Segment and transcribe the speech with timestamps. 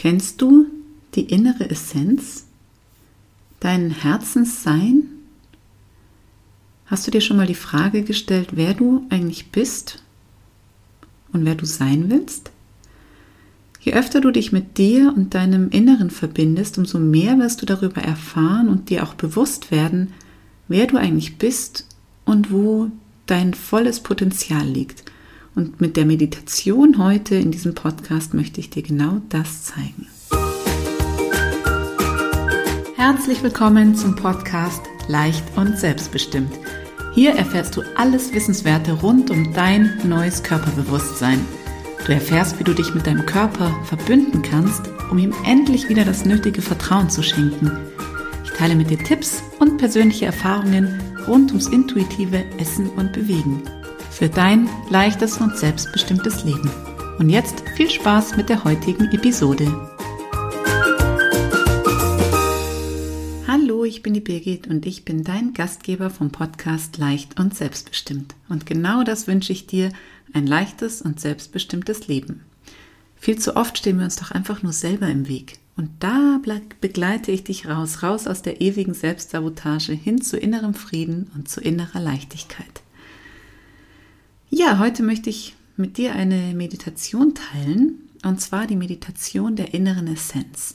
[0.00, 0.64] Kennst du
[1.14, 2.46] die innere Essenz?
[3.60, 5.02] Dein Herzenssein?
[6.86, 10.02] Hast du dir schon mal die Frage gestellt, wer du eigentlich bist
[11.34, 12.50] und wer du sein willst?
[13.82, 18.00] Je öfter du dich mit dir und deinem Inneren verbindest, umso mehr wirst du darüber
[18.00, 20.14] erfahren und dir auch bewusst werden,
[20.66, 21.86] wer du eigentlich bist
[22.24, 22.90] und wo
[23.26, 25.04] dein volles Potenzial liegt.
[25.54, 30.06] Und mit der Meditation heute in diesem Podcast möchte ich dir genau das zeigen.
[32.96, 36.52] Herzlich willkommen zum Podcast Leicht und Selbstbestimmt.
[37.14, 41.44] Hier erfährst du alles Wissenswerte rund um dein neues Körperbewusstsein.
[42.06, 46.24] Du erfährst, wie du dich mit deinem Körper verbünden kannst, um ihm endlich wieder das
[46.24, 47.72] nötige Vertrauen zu schenken.
[48.44, 53.62] Ich teile mit dir Tipps und persönliche Erfahrungen rund ums intuitive Essen und Bewegen
[54.20, 56.70] für dein leichtes und selbstbestimmtes Leben.
[57.18, 59.64] Und jetzt viel Spaß mit der heutigen Episode.
[63.48, 68.34] Hallo, ich bin die Birgit und ich bin dein Gastgeber vom Podcast Leicht und Selbstbestimmt.
[68.50, 69.90] Und genau das wünsche ich dir,
[70.34, 72.42] ein leichtes und selbstbestimmtes Leben.
[73.16, 75.60] Viel zu oft stehen wir uns doch einfach nur selber im Weg.
[75.78, 76.42] Und da
[76.82, 81.62] begleite ich dich raus, raus aus der ewigen Selbstsabotage hin zu innerem Frieden und zu
[81.62, 82.79] innerer Leichtigkeit.
[84.52, 90.08] Ja, heute möchte ich mit dir eine Meditation teilen, und zwar die Meditation der inneren
[90.08, 90.74] Essenz.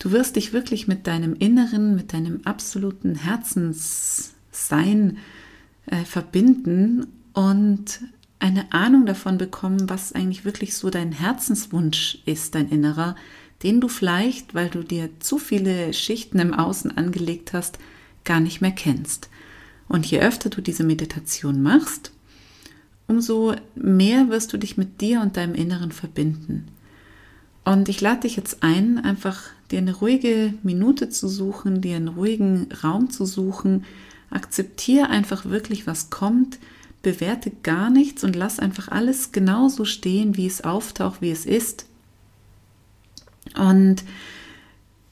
[0.00, 5.18] Du wirst dich wirklich mit deinem Inneren, mit deinem absoluten Herzenssein
[5.86, 8.00] äh, verbinden und
[8.40, 13.14] eine Ahnung davon bekommen, was eigentlich wirklich so dein Herzenswunsch ist, dein Innerer,
[13.62, 17.78] den du vielleicht, weil du dir zu viele Schichten im Außen angelegt hast,
[18.24, 19.30] gar nicht mehr kennst.
[19.86, 22.10] Und je öfter du diese Meditation machst,
[23.08, 26.66] umso mehr wirst du dich mit dir und deinem Inneren verbinden.
[27.64, 32.08] Und ich lade dich jetzt ein, einfach dir eine ruhige Minute zu suchen, dir einen
[32.08, 33.84] ruhigen Raum zu suchen.
[34.30, 36.58] Akzeptiere einfach wirklich, was kommt.
[37.02, 41.86] Bewerte gar nichts und lass einfach alles genauso stehen, wie es auftaucht, wie es ist.
[43.56, 44.04] Und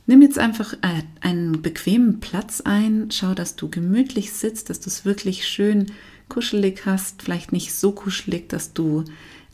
[0.07, 3.11] nimm jetzt einfach äh, einen bequemen Platz ein.
[3.11, 5.87] Schau, dass du gemütlich sitzt, dass du es wirklich schön
[6.35, 9.05] kuschelig hast, vielleicht nicht so kuschelig, dass du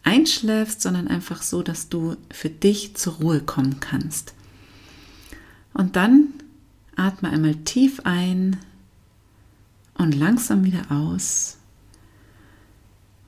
[0.03, 4.35] einschläfst, sondern einfach so, dass du für dich zur Ruhe kommen kannst.
[5.75, 6.29] Und dann
[6.97, 8.57] atme einmal tief ein
[9.95, 11.59] und langsam wieder aus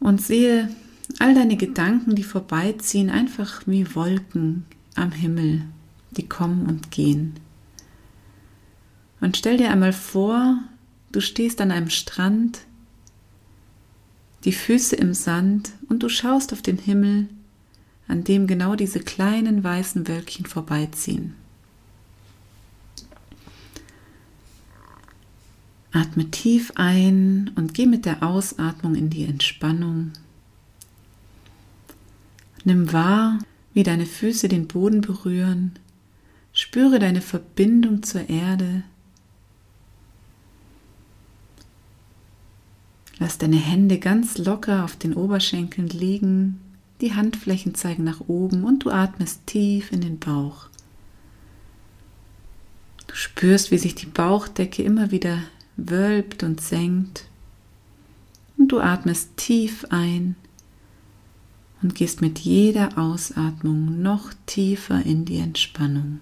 [0.01, 0.75] und sehe
[1.19, 4.65] all deine Gedanken, die vorbeiziehen, einfach wie Wolken
[4.95, 5.63] am Himmel,
[6.13, 7.35] die kommen und gehen.
[9.21, 10.59] Und stell dir einmal vor,
[11.13, 12.61] du stehst an einem Strand
[14.45, 17.29] die Füße im Sand und du schaust auf den Himmel,
[18.09, 21.35] an dem genau diese kleinen weißen Wölkchen vorbeiziehen.
[25.93, 30.13] Atme tief ein und geh mit der Ausatmung in die Entspannung.
[32.65, 33.39] Nimm wahr,
[33.75, 35.73] wie deine Füße den Boden berühren.
[36.55, 38.85] Spüre deine Verbindung zur Erde
[43.23, 46.59] Lass deine Hände ganz locker auf den Oberschenkeln liegen,
[47.01, 50.67] die Handflächen zeigen nach oben und du atmest tief in den Bauch.
[53.07, 55.39] Du spürst, wie sich die Bauchdecke immer wieder
[55.77, 57.27] wölbt und senkt.
[58.57, 60.35] Und du atmest tief ein
[61.81, 66.19] und gehst mit jeder Ausatmung noch tiefer in die Entspannung.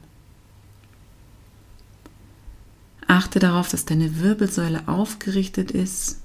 [3.07, 6.20] Achte darauf, dass deine Wirbelsäule aufgerichtet ist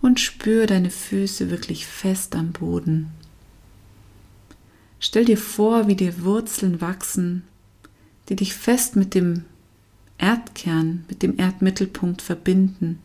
[0.00, 3.10] und spür deine Füße wirklich fest am Boden.
[5.00, 7.44] Stell dir vor, wie dir Wurzeln wachsen,
[8.28, 9.44] die dich fest mit dem
[10.18, 12.98] Erdkern, mit dem Erdmittelpunkt verbinden.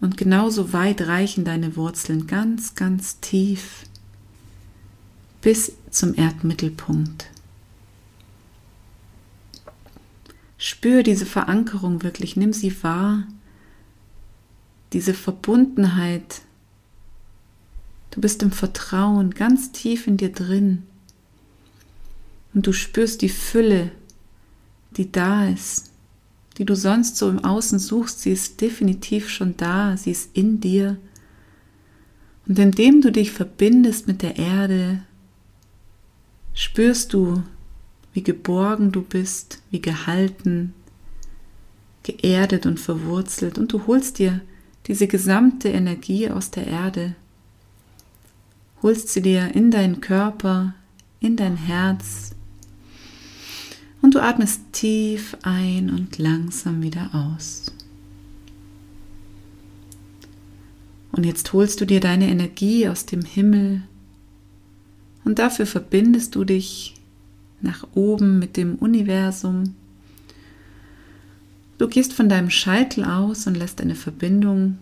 [0.00, 3.84] Und genauso weit reichen deine Wurzeln ganz, ganz tief
[5.40, 7.26] bis zum Erdmittelpunkt.
[10.56, 13.24] Spür diese Verankerung wirklich, nimm sie wahr
[14.92, 16.42] diese Verbundenheit.
[18.10, 20.82] Du bist im Vertrauen ganz tief in dir drin.
[22.54, 23.90] Und du spürst die Fülle,
[24.96, 25.90] die da ist,
[26.58, 28.20] die du sonst so im Außen suchst.
[28.20, 30.98] Sie ist definitiv schon da, sie ist in dir.
[32.46, 35.02] Und indem du dich verbindest mit der Erde,
[36.52, 37.42] spürst du,
[38.12, 40.74] wie geborgen du bist, wie gehalten,
[42.02, 43.56] geerdet und verwurzelt.
[43.56, 44.42] Und du holst dir
[44.86, 47.14] diese gesamte Energie aus der Erde,
[48.82, 50.74] holst sie dir in deinen Körper,
[51.20, 52.34] in dein Herz
[54.02, 57.72] und du atmest tief ein und langsam wieder aus.
[61.12, 63.82] Und jetzt holst du dir deine Energie aus dem Himmel
[65.24, 66.94] und dafür verbindest du dich
[67.60, 69.74] nach oben mit dem Universum.
[71.78, 74.78] Du gehst von deinem Scheitel aus und lässt eine Verbindung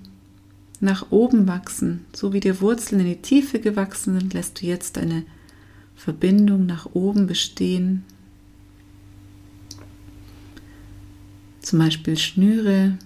[0.80, 2.04] nach oben wachsen.
[2.14, 5.24] So wie die Wurzeln in die Tiefe gewachsen sind, lässt du jetzt eine
[5.94, 8.04] Verbindung nach oben bestehen.
[11.60, 12.96] Zum Beispiel Schnüre,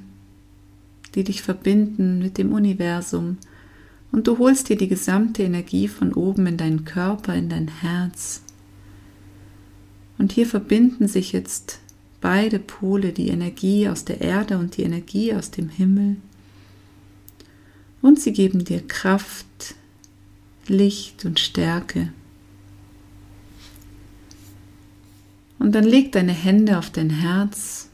[1.15, 3.39] die dich verbinden mit dem Universum.
[4.13, 8.43] Und du holst dir die gesamte Energie von oben in deinen Körper, in dein Herz.
[10.19, 11.81] Und hier verbinden sich jetzt
[12.25, 16.17] beide Pole, die Energie aus der Erde und die Energie aus dem Himmel.
[18.01, 19.75] Und sie geben dir Kraft,
[20.67, 22.15] Licht und Stärke.
[25.59, 27.91] Und dann leg deine Hände auf dein Herz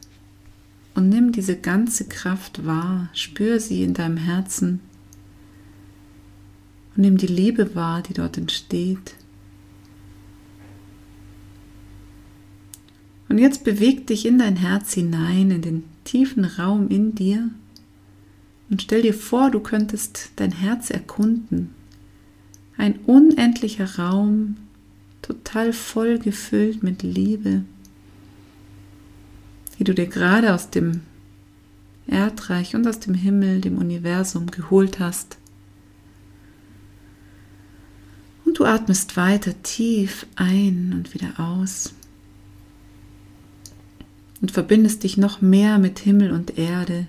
[0.95, 4.79] und nimm diese ganze Kraft wahr, spür sie in deinem Herzen
[6.95, 9.17] und nimm die Liebe wahr, die dort entsteht.
[13.31, 17.49] Und jetzt beweg dich in dein Herz hinein, in den tiefen Raum in dir
[18.69, 21.71] und stell dir vor, du könntest dein Herz erkunden.
[22.77, 24.57] Ein unendlicher Raum,
[25.23, 27.63] total voll gefüllt mit Liebe,
[29.79, 31.03] die du dir gerade aus dem
[32.09, 35.39] Erdreich und aus dem Himmel, dem Universum geholt hast.
[38.45, 41.95] Und du atmest weiter tief ein und wieder aus
[44.51, 47.07] und verbindest dich noch mehr mit Himmel und Erde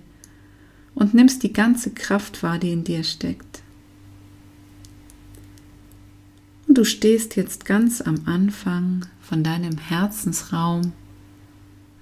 [0.94, 3.64] und nimmst die ganze Kraft wahr, die in dir steckt.
[6.68, 10.92] Und du stehst jetzt ganz am Anfang von deinem Herzensraum,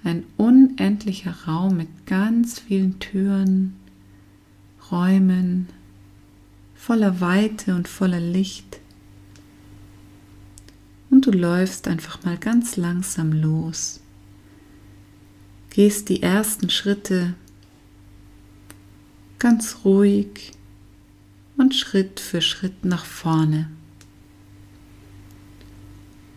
[0.04, 3.76] ein unendlicher Raum mit ganz vielen Türen,
[4.90, 5.68] Räumen,
[6.74, 8.78] voller Weite und voller Licht.
[11.08, 14.00] Und du läufst einfach mal ganz langsam los
[15.70, 17.34] gehst die ersten Schritte
[19.38, 20.52] ganz ruhig
[21.56, 23.70] und Schritt für Schritt nach vorne.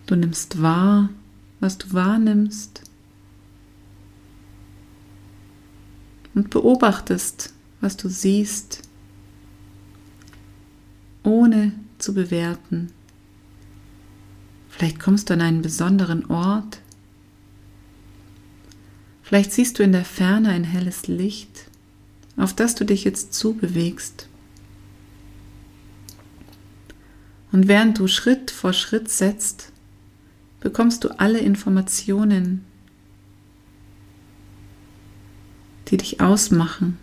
[0.05, 1.09] Du nimmst wahr,
[1.59, 2.83] was du wahrnimmst
[6.35, 8.81] und beobachtest, was du siehst,
[11.23, 12.91] ohne zu bewerten.
[14.69, 16.82] Vielleicht kommst du an einen besonderen Ort
[19.23, 21.69] Vielleicht siehst du in der Ferne ein helles Licht,
[22.37, 24.27] auf das du dich jetzt zubewegst.
[27.51, 29.71] Und während du Schritt vor Schritt setzt,
[30.59, 32.65] bekommst du alle Informationen,
[35.87, 36.97] die dich ausmachen,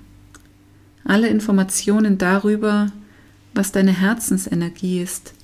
[1.05, 2.93] alle Informationen darüber,
[3.55, 5.34] was deine Herzensenergie ist,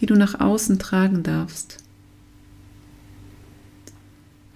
[0.00, 1.78] die du nach außen tragen darfst.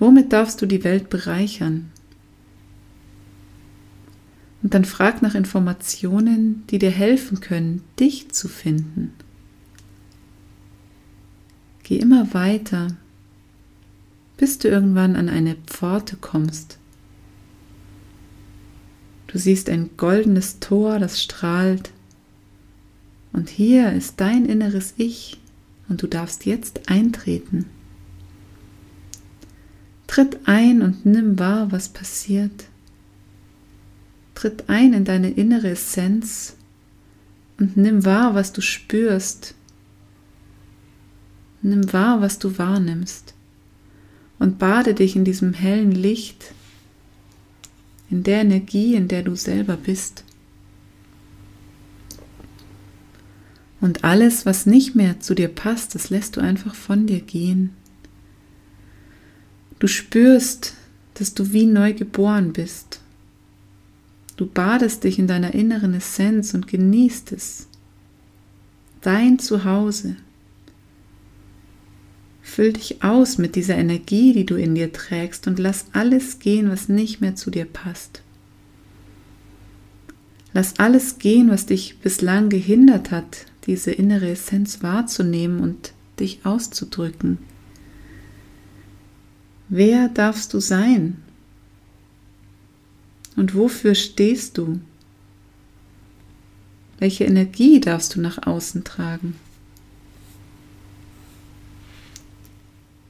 [0.03, 1.89] Womit darfst du die Welt bereichern?
[4.61, 9.13] Und dann frag nach Informationen, die dir helfen können, dich zu finden.
[11.85, 12.97] Geh immer weiter,
[14.39, 16.79] bis du irgendwann an eine Pforte kommst.
[19.29, 21.93] Du siehst ein goldenes Tor, das strahlt.
[23.33, 25.39] Und hier ist dein inneres Ich
[25.89, 27.67] und du darfst jetzt eintreten.
[30.13, 32.67] Tritt ein und nimm wahr, was passiert.
[34.35, 36.55] Tritt ein in deine innere Essenz
[37.59, 39.55] und nimm wahr, was du spürst.
[41.63, 43.33] Nimm wahr, was du wahrnimmst
[44.39, 46.53] und bade dich in diesem hellen Licht,
[48.11, 50.25] in der Energie, in der du selber bist.
[53.81, 57.75] Und alles, was nicht mehr zu dir passt, das lässt du einfach von dir gehen.
[59.83, 60.75] Du spürst,
[61.15, 63.01] dass du wie neu geboren bist.
[64.37, 67.67] Du badest dich in deiner inneren Essenz und genießt es.
[69.01, 70.15] Dein Zuhause.
[72.43, 76.71] Füll dich aus mit dieser Energie, die du in dir trägst und lass alles gehen,
[76.71, 78.23] was nicht mehr zu dir passt.
[80.53, 87.39] Lass alles gehen, was dich bislang gehindert hat, diese innere Essenz wahrzunehmen und dich auszudrücken.
[89.75, 91.17] Wer darfst du sein?
[93.37, 94.81] Und wofür stehst du?
[96.99, 99.35] Welche Energie darfst du nach außen tragen?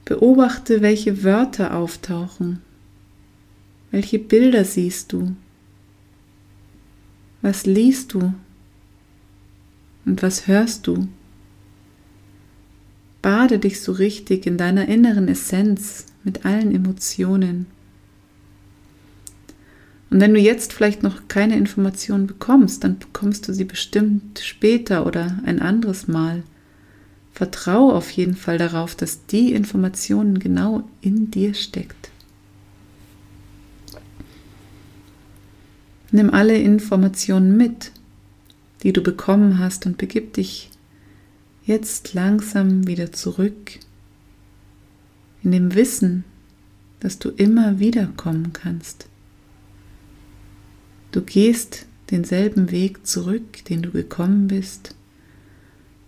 [0.05, 2.61] Beobachte, welche Wörter auftauchen.
[3.91, 5.35] Welche Bilder siehst du?
[7.41, 8.33] Was liest du?
[10.05, 11.09] Und was hörst du?
[13.23, 17.67] Bade dich so richtig in deiner inneren Essenz mit allen Emotionen.
[20.11, 25.07] Und wenn du jetzt vielleicht noch keine Informationen bekommst, dann bekommst du sie bestimmt später
[25.07, 26.43] oder ein anderes Mal.
[27.31, 32.11] Vertrau auf jeden Fall darauf, dass die Informationen genau in dir steckt.
[36.11, 37.91] Nimm alle Informationen mit,
[38.83, 40.69] die du bekommen hast und begib dich
[41.65, 43.79] jetzt langsam wieder zurück
[45.43, 46.23] in dem Wissen,
[46.99, 49.07] dass du immer wiederkommen kannst.
[51.11, 54.95] Du gehst denselben Weg zurück, den du gekommen bist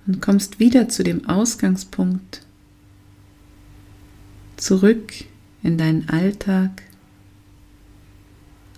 [0.08, 2.46] und kommst wieder zu dem Ausgangspunkt,
[4.58, 5.14] zurück
[5.64, 6.84] in deinen Alltag,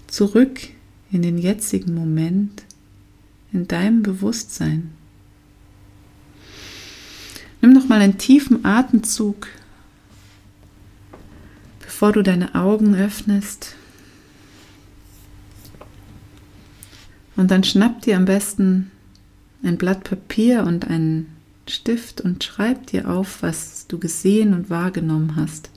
[0.07, 0.59] zurück
[1.11, 2.63] in den jetzigen Moment,
[3.51, 4.96] in deinem Bewusstsein.
[7.87, 9.47] Nimm noch mal einen tiefen Atemzug,
[11.79, 13.75] bevor du deine Augen öffnest.
[17.37, 18.91] Und dann schnapp dir am besten
[19.63, 21.27] ein Blatt Papier und einen
[21.65, 25.69] Stift und schreib dir auf, was du gesehen und wahrgenommen hast.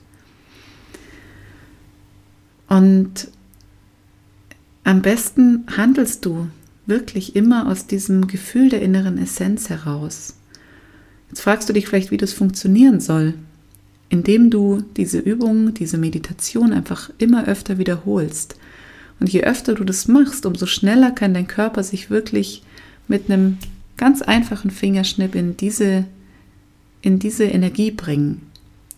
[2.67, 3.29] Und
[4.83, 6.49] am besten handelst du
[6.85, 10.35] wirklich immer aus diesem Gefühl der inneren Essenz heraus.
[11.31, 13.35] Jetzt fragst du dich vielleicht, wie das funktionieren soll,
[14.09, 18.57] indem du diese Übung, diese Meditation einfach immer öfter wiederholst.
[19.21, 22.63] Und je öfter du das machst, umso schneller kann dein Körper sich wirklich
[23.07, 23.59] mit einem
[23.95, 26.03] ganz einfachen Fingerschnipp in diese,
[27.01, 28.41] in diese Energie bringen.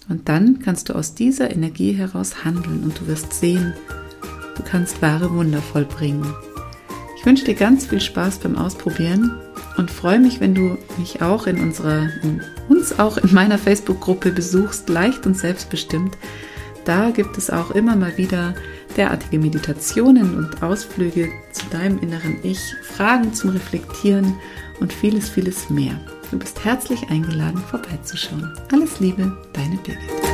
[0.10, 3.74] Und dann kannst du aus dieser Energie heraus handeln und du wirst sehen,
[4.56, 6.34] du kannst wahre Wunder vollbringen.
[7.20, 9.32] Ich wünsche dir ganz viel Spaß beim Ausprobieren
[9.78, 14.32] und freue mich, wenn du mich auch in unserer, in uns auch in meiner Facebook-Gruppe
[14.32, 16.18] besuchst, leicht und selbstbestimmt.
[16.86, 18.54] Da gibt es auch immer mal wieder
[18.98, 24.36] derartige Meditationen und Ausflüge zu deinem inneren Ich, Fragen zum Reflektieren
[24.80, 26.00] und vieles, vieles mehr.
[26.30, 28.52] Du bist herzlich eingeladen, vorbeizuschauen.
[28.72, 30.33] Alles Liebe, deine Birgit.